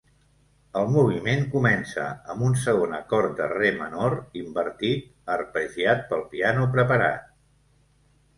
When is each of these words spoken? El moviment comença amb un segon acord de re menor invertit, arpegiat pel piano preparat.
El 0.79 0.87
moviment 0.93 1.43
comença 1.55 2.05
amb 2.33 2.45
un 2.47 2.55
segon 2.61 2.95
acord 3.01 3.35
de 3.41 3.49
re 3.51 3.69
menor 3.83 4.17
invertit, 4.41 5.05
arpegiat 5.37 6.03
pel 6.11 6.25
piano 6.33 6.67
preparat. 6.79 7.31